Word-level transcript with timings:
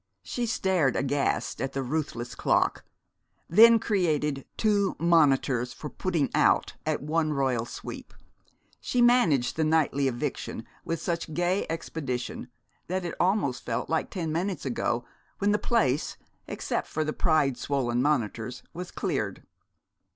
She 0.23 0.47
stared 0.47 0.95
aghast 0.95 1.61
at 1.61 1.73
the 1.73 1.83
ruthless 1.83 2.33
clock, 2.33 2.83
then 3.47 3.77
created 3.77 4.47
two 4.57 4.95
Monitors 4.97 5.73
for 5.73 5.91
Putting 5.91 6.31
Out 6.33 6.73
at 6.87 7.03
one 7.03 7.33
royal 7.33 7.67
sweep. 7.67 8.11
She 8.79 8.99
managed 8.99 9.57
the 9.57 9.63
nightly 9.63 10.07
eviction 10.07 10.65
with 10.83 10.99
such 10.99 11.35
gay 11.35 11.67
expedition 11.69 12.49
that 12.87 13.05
it 13.05 13.13
almost 13.19 13.63
felt 13.63 13.91
like 13.91 14.09
ten 14.09 14.31
minutes 14.31 14.65
ago 14.65 15.05
when 15.37 15.51
the 15.51 15.59
place, 15.59 16.17
except 16.47 16.87
for 16.87 17.03
the 17.03 17.13
pride 17.13 17.55
swollen 17.55 18.01
monitors, 18.01 18.63
was 18.73 18.89
cleared. 18.89 19.43